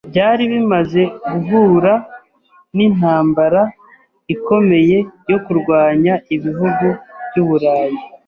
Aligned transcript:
Byari 0.09 0.43
bimaze 0.51 1.01
guhura 1.31 1.93
n’intambara 2.75 3.61
ikomeye 4.33 4.97
yo 5.31 5.37
kurwanya 5.45 6.13
ibihugu 6.35 6.87
by’Uburayi. 7.27 7.99